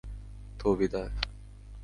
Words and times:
তো, 0.59 0.67
বিদায়! 0.75 1.11